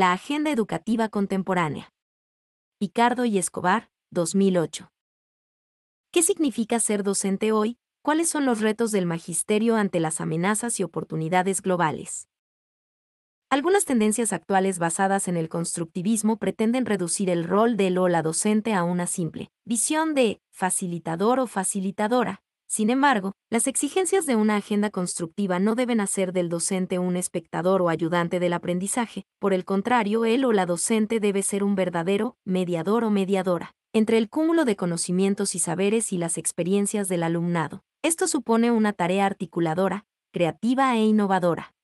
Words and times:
La 0.00 0.12
Agenda 0.12 0.50
Educativa 0.50 1.10
Contemporánea. 1.10 1.92
Picardo 2.78 3.26
y 3.26 3.36
Escobar, 3.36 3.90
2008. 4.10 4.90
¿Qué 6.10 6.22
significa 6.22 6.80
ser 6.80 7.02
docente 7.02 7.52
hoy? 7.52 7.76
¿Cuáles 8.00 8.30
son 8.30 8.46
los 8.46 8.62
retos 8.62 8.92
del 8.92 9.04
magisterio 9.04 9.76
ante 9.76 10.00
las 10.00 10.22
amenazas 10.22 10.80
y 10.80 10.84
oportunidades 10.84 11.60
globales? 11.60 12.28
Algunas 13.50 13.84
tendencias 13.84 14.32
actuales 14.32 14.78
basadas 14.78 15.28
en 15.28 15.36
el 15.36 15.50
constructivismo 15.50 16.38
pretenden 16.38 16.86
reducir 16.86 17.28
el 17.28 17.44
rol 17.44 17.76
del 17.76 17.98
o 17.98 18.08
la 18.08 18.22
docente 18.22 18.72
a 18.72 18.84
una 18.84 19.06
simple 19.06 19.50
visión 19.66 20.14
de 20.14 20.40
facilitador 20.48 21.40
o 21.40 21.46
facilitadora. 21.46 22.40
Sin 22.70 22.88
embargo, 22.88 23.32
las 23.50 23.66
exigencias 23.66 24.26
de 24.26 24.36
una 24.36 24.54
agenda 24.54 24.90
constructiva 24.90 25.58
no 25.58 25.74
deben 25.74 26.00
hacer 26.00 26.32
del 26.32 26.48
docente 26.48 27.00
un 27.00 27.16
espectador 27.16 27.82
o 27.82 27.88
ayudante 27.88 28.38
del 28.38 28.52
aprendizaje, 28.52 29.26
por 29.40 29.52
el 29.52 29.64
contrario, 29.64 30.24
él 30.24 30.44
o 30.44 30.52
la 30.52 30.66
docente 30.66 31.18
debe 31.18 31.42
ser 31.42 31.64
un 31.64 31.74
verdadero 31.74 32.36
mediador 32.44 33.02
o 33.02 33.10
mediadora 33.10 33.74
entre 33.92 34.18
el 34.18 34.28
cúmulo 34.28 34.64
de 34.64 34.76
conocimientos 34.76 35.56
y 35.56 35.58
saberes 35.58 36.12
y 36.12 36.18
las 36.18 36.38
experiencias 36.38 37.08
del 37.08 37.24
alumnado. 37.24 37.82
Esto 38.02 38.28
supone 38.28 38.70
una 38.70 38.92
tarea 38.92 39.26
articuladora, 39.26 40.06
creativa 40.32 40.94
e 40.94 41.04
innovadora 41.04 41.74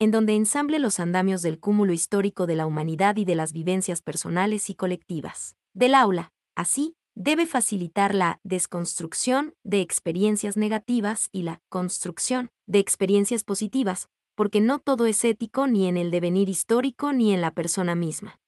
en 0.00 0.10
donde 0.10 0.34
ensamble 0.34 0.80
los 0.80 1.00
andamios 1.00 1.40
del 1.40 1.58
cúmulo 1.60 1.94
histórico 1.94 2.46
de 2.46 2.56
la 2.56 2.66
humanidad 2.66 3.16
y 3.16 3.24
de 3.24 3.36
las 3.36 3.54
vivencias 3.54 4.02
personales 4.02 4.68
y 4.68 4.74
colectivas. 4.74 5.56
Del 5.72 5.94
aula, 5.94 6.32
así, 6.56 6.96
debe 7.14 7.46
facilitar 7.46 8.14
la 8.14 8.40
desconstrucción 8.42 9.54
de 9.62 9.80
experiencias 9.80 10.56
negativas 10.56 11.28
y 11.32 11.42
la 11.42 11.60
construcción 11.68 12.50
de 12.66 12.78
experiencias 12.78 13.44
positivas, 13.44 14.08
porque 14.34 14.60
no 14.60 14.78
todo 14.78 15.06
es 15.06 15.24
ético 15.24 15.66
ni 15.66 15.86
en 15.86 15.96
el 15.96 16.10
devenir 16.10 16.48
histórico 16.48 17.12
ni 17.12 17.32
en 17.32 17.40
la 17.40 17.52
persona 17.52 17.94
misma. 17.94 18.40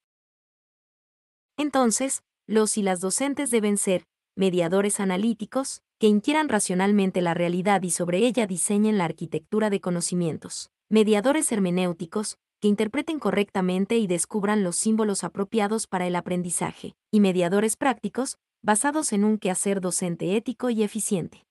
Entonces, 1.57 2.23
los 2.45 2.77
y 2.77 2.81
las 2.81 2.99
docentes 2.99 3.51
deben 3.51 3.77
ser 3.77 4.05
mediadores 4.35 4.99
analíticos, 4.99 5.81
que 5.99 6.07
inquieran 6.07 6.47
racionalmente 6.47 7.21
la 7.21 7.33
realidad 7.33 7.81
y 7.81 7.89
sobre 7.89 8.19
ella 8.19 8.45
diseñen 8.45 8.97
la 8.97 9.05
arquitectura 9.05 9.69
de 9.69 9.81
conocimientos 9.81 10.69
mediadores 10.89 11.51
hermenéuticos, 11.51 12.37
que 12.61 12.69
interpreten 12.69 13.19
correctamente 13.19 13.97
y 13.97 14.07
descubran 14.07 14.63
los 14.63 14.77
símbolos 14.77 15.23
apropiados 15.23 15.85
para 15.85 16.07
el 16.07 16.15
aprendizaje, 16.15 16.95
y 17.11 17.19
mediadores 17.19 17.75
prácticos, 17.75 18.37
basados 18.61 19.13
en 19.13 19.23
un 19.23 19.37
quehacer 19.37 19.81
docente 19.81 20.35
ético 20.35 20.69
y 20.69 20.83
eficiente. 20.83 21.45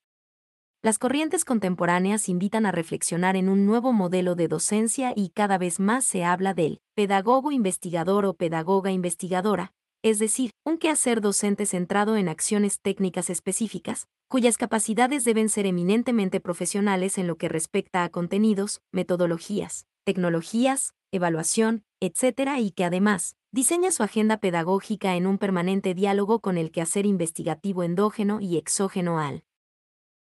Las 0.82 0.98
corrientes 0.98 1.44
contemporáneas 1.44 2.28
invitan 2.28 2.64
a 2.66 2.72
reflexionar 2.72 3.34
en 3.36 3.48
un 3.48 3.66
nuevo 3.66 3.92
modelo 3.92 4.34
de 4.34 4.48
docencia 4.48 5.12
y 5.16 5.30
cada 5.30 5.58
vez 5.58 5.80
más 5.80 6.04
se 6.04 6.24
habla 6.24 6.54
del 6.54 6.80
pedagogo 6.94 7.50
investigador 7.50 8.24
o 8.24 8.34
pedagoga 8.34 8.92
investigadora, 8.92 9.72
es 10.02 10.18
decir, 10.18 10.50
un 10.64 10.78
quehacer 10.78 11.20
docente 11.20 11.66
centrado 11.66 12.16
en 12.16 12.28
acciones 12.28 12.80
técnicas 12.80 13.30
específicas, 13.30 14.06
cuyas 14.28 14.56
capacidades 14.58 15.24
deben 15.24 15.48
ser 15.48 15.66
eminentemente 15.66 16.40
profesionales 16.40 17.18
en 17.18 17.26
lo 17.26 17.36
que 17.36 17.48
respecta 17.48 18.04
a 18.04 18.08
contenidos, 18.08 18.80
metodologías, 18.92 19.86
tecnologías, 20.04 20.94
evaluación, 21.12 21.84
etc. 22.00 22.58
y 22.58 22.70
que 22.72 22.84
además, 22.84 23.36
diseña 23.52 23.90
su 23.90 24.02
agenda 24.02 24.38
pedagógica 24.38 25.16
en 25.16 25.26
un 25.26 25.38
permanente 25.38 25.94
diálogo 25.94 26.40
con 26.40 26.58
el 26.58 26.70
quehacer 26.70 27.06
investigativo 27.06 27.82
endógeno 27.82 28.40
y 28.40 28.56
exógeno 28.56 29.18
al 29.18 29.44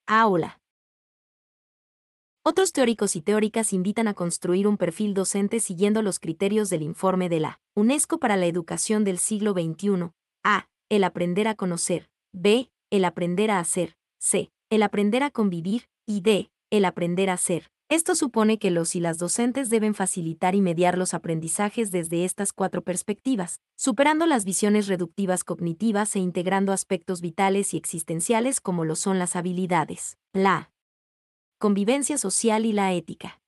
aula. 0.08 0.60
Otros 2.42 2.72
teóricos 2.72 3.16
y 3.16 3.22
teóricas 3.22 3.74
invitan 3.74 4.08
a 4.08 4.14
construir 4.14 4.68
un 4.68 4.78
perfil 4.78 5.14
docente 5.14 5.60
siguiendo 5.60 6.02
los 6.02 6.20
criterios 6.20 6.70
del 6.70 6.82
informe 6.82 7.30
de 7.30 7.42
la 7.42 7.62
UNESCO 7.76 8.18
para 8.18 8.38
la 8.38 8.48
educación 8.48 9.04
del 9.04 9.20
siglo 9.20 9.54
XXI. 9.54 10.12
A. 10.44 10.68
El 10.90 11.04
aprender 11.04 11.48
a 11.48 11.56
conocer. 11.56 12.10
B. 12.32 12.72
El 12.90 13.06
aprender 13.06 13.52
a 13.52 13.60
hacer. 13.60 13.98
C. 14.20 14.52
El 14.72 14.84
aprender 14.84 15.22
a 15.22 15.30
convivir. 15.30 15.90
Y 16.08 16.22
D. 16.22 16.50
El 16.72 16.86
aprender 16.86 17.30
a 17.30 17.38
ser. 17.38 17.70
Esto 17.92 18.14
supone 18.14 18.60
que 18.60 18.70
los 18.70 18.96
y 18.96 19.00
las 19.00 19.18
docentes 19.18 19.72
deben 19.72 19.96
facilitar 19.96 20.54
y 20.54 20.62
mediar 20.62 20.96
los 20.96 21.16
aprendizajes 21.16 21.90
desde 21.90 22.24
estas 22.24 22.54
cuatro 22.54 22.84
perspectivas, 22.84 23.62
superando 23.76 24.28
las 24.28 24.46
visiones 24.46 24.86
reductivas 24.86 25.44
cognitivas 25.44 26.16
e 26.16 26.20
integrando 26.20 26.72
aspectos 26.72 27.20
vitales 27.20 27.74
y 27.74 27.78
existenciales 27.78 28.62
como 28.62 28.86
lo 28.86 28.96
son 28.96 29.18
las 29.18 29.36
habilidades, 29.36 30.20
la 30.34 30.72
convivencia 31.58 32.20
social 32.20 32.68
y 32.68 32.74
la 32.74 32.94
ética. 32.94 33.42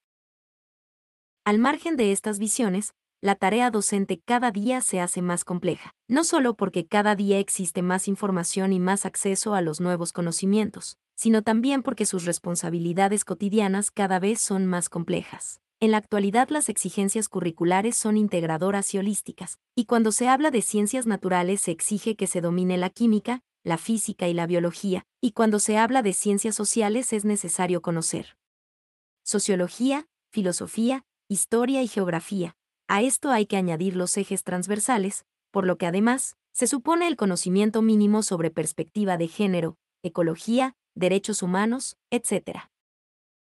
Al 1.45 1.59
margen 1.59 1.95
de 1.95 2.11
estas 2.11 2.39
visiones, 2.39 2.95
la 3.21 3.35
tarea 3.35 3.69
docente 3.69 4.19
cada 4.25 4.49
día 4.49 4.81
se 4.81 5.01
hace 5.01 5.21
más 5.21 5.45
compleja, 5.45 5.93
no 6.07 6.23
solo 6.23 6.55
porque 6.55 6.87
cada 6.87 7.15
día 7.15 7.37
existe 7.37 7.83
más 7.83 8.07
información 8.07 8.73
y 8.73 8.79
más 8.79 9.05
acceso 9.05 9.53
a 9.53 9.61
los 9.61 9.79
nuevos 9.79 10.11
conocimientos, 10.11 10.97
sino 11.21 11.43
también 11.43 11.83
porque 11.83 12.07
sus 12.07 12.25
responsabilidades 12.25 13.25
cotidianas 13.25 13.91
cada 13.91 14.17
vez 14.17 14.41
son 14.41 14.65
más 14.65 14.89
complejas. 14.89 15.61
En 15.79 15.91
la 15.91 15.97
actualidad 15.97 16.49
las 16.49 16.67
exigencias 16.67 17.29
curriculares 17.29 17.95
son 17.95 18.17
integradoras 18.17 18.91
y 18.95 18.97
holísticas, 18.97 19.59
y 19.75 19.85
cuando 19.85 20.11
se 20.11 20.27
habla 20.27 20.49
de 20.49 20.63
ciencias 20.63 21.05
naturales 21.05 21.61
se 21.61 21.69
exige 21.69 22.15
que 22.15 22.25
se 22.25 22.41
domine 22.41 22.75
la 22.79 22.89
química, 22.89 23.43
la 23.63 23.77
física 23.77 24.29
y 24.29 24.33
la 24.33 24.47
biología, 24.47 25.05
y 25.21 25.33
cuando 25.33 25.59
se 25.59 25.77
habla 25.77 26.01
de 26.01 26.13
ciencias 26.13 26.55
sociales 26.55 27.13
es 27.13 27.23
necesario 27.23 27.83
conocer 27.83 28.35
sociología, 29.21 30.07
filosofía, 30.31 31.05
historia 31.29 31.83
y 31.83 31.87
geografía. 31.87 32.55
A 32.87 33.03
esto 33.03 33.29
hay 33.29 33.45
que 33.45 33.57
añadir 33.57 33.95
los 33.95 34.17
ejes 34.17 34.43
transversales, 34.43 35.25
por 35.51 35.67
lo 35.67 35.77
que 35.77 35.85
además, 35.85 36.35
se 36.51 36.65
supone 36.65 37.05
el 37.05 37.15
conocimiento 37.15 37.83
mínimo 37.83 38.23
sobre 38.23 38.49
perspectiva 38.49 39.17
de 39.17 39.27
género, 39.27 39.77
ecología, 40.01 40.75
derechos 40.95 41.41
humanos, 41.41 41.97
etc. 42.09 42.69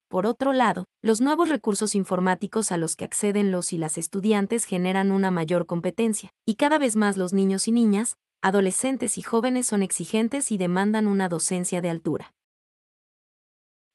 Por 0.08 0.26
otro 0.26 0.54
lado, 0.54 0.86
los 1.02 1.22
nuevos 1.22 1.50
recursos 1.50 1.96
informáticos 1.96 2.72
a 2.72 2.78
los 2.78 2.96
que 2.96 3.06
acceden 3.06 3.52
los 3.52 3.74
y 3.74 3.78
las 3.78 3.98
estudiantes 3.98 4.66
generan 4.66 5.12
una 5.12 5.32
mayor 5.32 5.66
competencia, 5.66 6.34
y 6.46 6.56
cada 6.56 6.78
vez 6.78 6.96
más 6.96 7.18
los 7.18 7.34
niños 7.34 7.68
y 7.68 7.72
niñas, 7.72 8.18
adolescentes 8.42 9.18
y 9.18 9.22
jóvenes 9.22 9.68
son 9.68 9.84
exigentes 9.84 10.52
y 10.52 10.58
demandan 10.58 11.08
una 11.08 11.30
docencia 11.30 11.82
de 11.82 11.90
altura. 11.90 12.34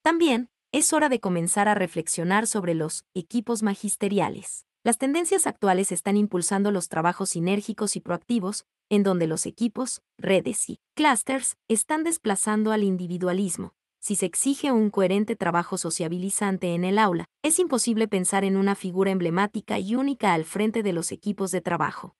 También, 0.03 0.49
es 0.73 0.93
hora 0.93 1.09
de 1.09 1.21
comenzar 1.21 1.69
a 1.69 1.75
reflexionar 1.75 2.47
sobre 2.47 2.75
los 2.75 3.05
equipos 3.15 3.63
magisteriales. 3.63 4.66
Las 4.87 4.99
tendencias 4.99 5.49
actuales 5.49 5.91
están 5.91 6.17
impulsando 6.17 6.71
los 6.71 6.89
trabajos 6.89 7.31
sinérgicos 7.31 7.97
y 7.97 8.01
proactivos, 8.01 8.67
en 8.89 9.03
donde 9.03 9.27
los 9.27 9.45
equipos, 9.45 10.01
redes 10.17 10.71
y 10.71 10.79
clusters 10.95 11.57
están 11.67 12.05
desplazando 12.05 12.71
al 12.71 12.85
individualismo. 12.85 13.75
Si 13.99 14.15
se 14.15 14.27
exige 14.27 14.71
un 14.71 14.91
coherente 14.91 15.35
trabajo 15.35 15.77
sociabilizante 15.77 16.73
en 16.73 16.85
el 16.85 17.01
aula, 17.01 17.25
es 17.43 17.59
imposible 17.59 18.07
pensar 18.07 18.45
en 18.45 18.57
una 18.57 18.77
figura 18.77 19.11
emblemática 19.11 19.81
y 19.81 19.97
única 19.97 20.35
al 20.35 20.45
frente 20.45 20.85
de 20.85 20.93
los 20.93 21.11
equipos 21.11 21.51
de 21.51 21.63
trabajo. 21.63 22.15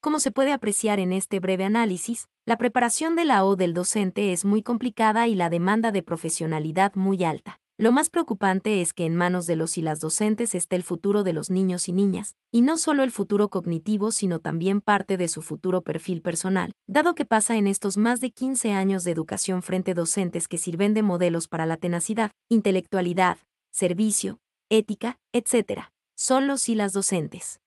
Como 0.00 0.20
se 0.20 0.30
puede 0.30 0.52
apreciar 0.52 1.00
en 1.00 1.12
este 1.12 1.40
breve 1.40 1.64
análisis, 1.64 2.28
la 2.46 2.58
preparación 2.58 3.16
de 3.16 3.24
la 3.24 3.44
O 3.44 3.56
del 3.56 3.74
docente 3.74 4.32
es 4.32 4.44
muy 4.44 4.62
complicada 4.62 5.26
y 5.26 5.34
la 5.34 5.50
demanda 5.50 5.90
de 5.90 6.04
profesionalidad 6.04 6.94
muy 6.94 7.24
alta. 7.24 7.58
Lo 7.76 7.90
más 7.90 8.08
preocupante 8.08 8.80
es 8.80 8.92
que 8.92 9.04
en 9.04 9.16
manos 9.16 9.46
de 9.46 9.56
los 9.56 9.76
y 9.78 9.82
las 9.82 9.98
docentes 9.98 10.54
está 10.54 10.76
el 10.76 10.84
futuro 10.84 11.24
de 11.24 11.32
los 11.32 11.50
niños 11.50 11.88
y 11.88 11.92
niñas, 11.92 12.36
y 12.52 12.62
no 12.62 12.78
solo 12.78 13.02
el 13.02 13.10
futuro 13.10 13.48
cognitivo, 13.48 14.12
sino 14.12 14.38
también 14.38 14.80
parte 14.80 15.16
de 15.16 15.26
su 15.26 15.42
futuro 15.42 15.82
perfil 15.82 16.22
personal, 16.22 16.72
dado 16.86 17.16
que 17.16 17.24
pasa 17.24 17.56
en 17.56 17.66
estos 17.66 17.96
más 17.96 18.20
de 18.20 18.30
15 18.30 18.70
años 18.70 19.02
de 19.02 19.10
educación 19.10 19.60
frente 19.60 19.92
docentes 19.92 20.46
que 20.46 20.56
sirven 20.56 20.94
de 20.94 21.02
modelos 21.02 21.48
para 21.48 21.66
la 21.66 21.76
tenacidad, 21.76 22.30
intelectualidad, 22.48 23.38
servicio, 23.72 24.38
ética, 24.70 25.18
etc. 25.32 25.88
Son 26.14 26.46
los 26.46 26.68
y 26.68 26.76
las 26.76 26.92
docentes 26.92 27.60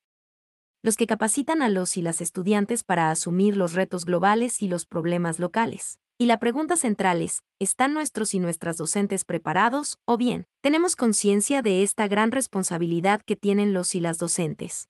los 0.84 0.96
que 0.96 1.08
capacitan 1.08 1.62
a 1.62 1.68
los 1.68 1.98
y 1.98 2.02
las 2.02 2.22
estudiantes 2.22 2.86
para 2.86 3.12
asumir 3.12 3.58
los 3.58 3.74
retos 3.74 4.06
globales 4.06 4.62
y 4.62 4.70
los 4.70 4.86
problemas 4.86 5.38
locales. 5.38 6.00
Y 6.20 6.26
la 6.26 6.40
pregunta 6.40 6.76
central 6.78 7.22
es, 7.22 7.44
¿están 7.60 7.94
nuestros 7.94 8.34
y 8.34 8.40
nuestras 8.40 8.78
docentes 8.78 9.24
preparados 9.24 10.00
o 10.06 10.18
bien, 10.18 10.48
tenemos 10.62 10.96
conciencia 10.96 11.62
de 11.62 11.84
esta 11.84 12.08
gran 12.08 12.32
responsabilidad 12.32 13.22
que 13.22 13.36
tienen 13.36 13.72
los 13.72 13.94
y 13.94 14.00
las 14.00 14.18
docentes? 14.18 14.90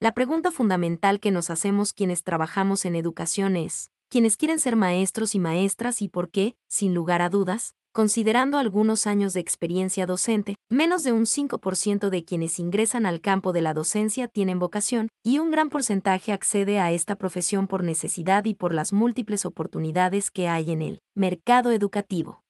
La 0.00 0.12
pregunta 0.12 0.50
fundamental 0.50 1.20
que 1.20 1.30
nos 1.30 1.50
hacemos 1.50 1.92
quienes 1.92 2.24
trabajamos 2.24 2.84
en 2.84 2.96
educación 2.96 3.54
es, 3.54 3.92
¿quiénes 4.08 4.36
quieren 4.36 4.58
ser 4.58 4.74
maestros 4.74 5.36
y 5.36 5.38
maestras 5.38 6.02
y 6.02 6.08
por 6.08 6.30
qué, 6.30 6.56
sin 6.66 6.92
lugar 6.92 7.22
a 7.22 7.28
dudas, 7.28 7.76
Considerando 7.94 8.58
algunos 8.58 9.06
años 9.06 9.34
de 9.34 9.40
experiencia 9.40 10.04
docente, 10.04 10.56
menos 10.68 11.04
de 11.04 11.12
un 11.12 11.26
5% 11.26 12.10
de 12.10 12.24
quienes 12.24 12.58
ingresan 12.58 13.06
al 13.06 13.20
campo 13.20 13.52
de 13.52 13.62
la 13.62 13.72
docencia 13.72 14.26
tienen 14.26 14.58
vocación, 14.58 15.10
y 15.22 15.38
un 15.38 15.52
gran 15.52 15.70
porcentaje 15.70 16.32
accede 16.32 16.80
a 16.80 16.90
esta 16.90 17.14
profesión 17.14 17.68
por 17.68 17.84
necesidad 17.84 18.46
y 18.46 18.54
por 18.54 18.74
las 18.74 18.92
múltiples 18.92 19.46
oportunidades 19.46 20.32
que 20.32 20.48
hay 20.48 20.72
en 20.72 20.82
el 20.82 21.02
mercado 21.14 21.70
educativo. 21.70 22.42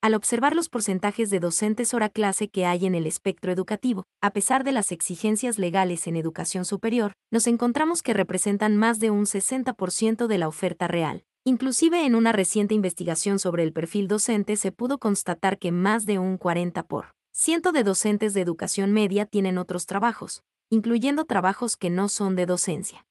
Al 0.00 0.14
observar 0.14 0.56
los 0.56 0.70
porcentajes 0.70 1.28
de 1.28 1.40
docentes 1.40 1.92
hora 1.92 2.08
clase 2.08 2.48
que 2.48 2.64
hay 2.64 2.86
en 2.86 2.94
el 2.94 3.06
espectro 3.06 3.52
educativo, 3.52 4.04
a 4.22 4.30
pesar 4.30 4.64
de 4.64 4.72
las 4.72 4.92
exigencias 4.92 5.58
legales 5.58 6.06
en 6.06 6.16
educación 6.16 6.64
superior, 6.64 7.12
nos 7.30 7.46
encontramos 7.48 8.00
que 8.02 8.14
representan 8.14 8.78
más 8.78 8.98
de 8.98 9.10
un 9.10 9.26
60% 9.26 10.26
de 10.26 10.38
la 10.38 10.48
oferta 10.48 10.88
real. 10.88 11.22
Inclusive 11.46 12.06
en 12.06 12.14
una 12.14 12.32
reciente 12.32 12.74
investigación 12.74 13.38
sobre 13.38 13.64
el 13.64 13.74
perfil 13.74 14.08
docente 14.08 14.56
se 14.56 14.72
pudo 14.72 14.96
constatar 14.96 15.58
que 15.58 15.72
más 15.72 16.06
de 16.06 16.18
un 16.18 16.38
40 16.38 16.84
por 16.84 17.12
ciento 17.32 17.70
de 17.70 17.84
docentes 17.84 18.32
de 18.32 18.40
educación 18.40 18.92
media 18.92 19.26
tienen 19.26 19.58
otros 19.58 19.84
trabajos, 19.84 20.42
incluyendo 20.70 21.26
trabajos 21.26 21.76
que 21.76 21.90
no 21.90 22.08
son 22.08 22.34
de 22.34 22.46
docencia. 22.46 23.04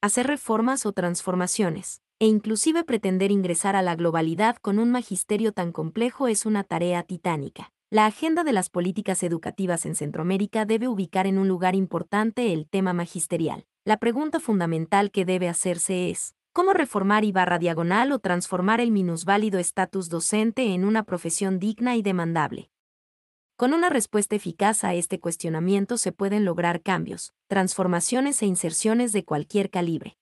Hacer 0.00 0.26
reformas 0.26 0.84
o 0.84 0.92
transformaciones 0.92 2.02
e 2.18 2.26
inclusive 2.26 2.82
pretender 2.82 3.30
ingresar 3.30 3.76
a 3.76 3.82
la 3.82 3.94
globalidad 3.94 4.56
con 4.56 4.80
un 4.80 4.90
magisterio 4.90 5.52
tan 5.52 5.70
complejo 5.70 6.26
es 6.26 6.44
una 6.44 6.64
tarea 6.64 7.04
titánica. 7.04 7.70
La 7.88 8.06
agenda 8.06 8.42
de 8.42 8.52
las 8.52 8.68
políticas 8.68 9.22
educativas 9.22 9.86
en 9.86 9.94
Centroamérica 9.94 10.64
debe 10.64 10.88
ubicar 10.88 11.28
en 11.28 11.38
un 11.38 11.46
lugar 11.46 11.76
importante 11.76 12.52
el 12.52 12.68
tema 12.68 12.92
magisterial. 12.94 13.64
La 13.84 13.98
pregunta 13.98 14.40
fundamental 14.40 15.12
que 15.12 15.24
debe 15.24 15.48
hacerse 15.48 16.10
es, 16.10 16.34
¿cómo 16.52 16.72
reformar 16.72 17.24
y 17.24 17.32
barra 17.32 17.58
diagonal 17.58 18.12
o 18.12 18.18
transformar 18.18 18.80
el 18.80 18.90
minusválido 18.90 19.58
estatus 19.58 20.08
docente 20.08 20.74
en 20.74 20.84
una 20.84 21.04
profesión 21.04 21.58
digna 21.58 21.96
y 21.96 22.02
demandable? 22.02 22.70
Con 23.56 23.74
una 23.74 23.90
respuesta 23.90 24.36
eficaz 24.36 24.84
a 24.84 24.94
este 24.94 25.20
cuestionamiento 25.20 25.98
se 25.98 26.12
pueden 26.12 26.44
lograr 26.44 26.82
cambios, 26.82 27.34
transformaciones 27.46 28.40
e 28.42 28.46
inserciones 28.46 29.12
de 29.12 29.24
cualquier 29.24 29.70
calibre. 29.70 30.16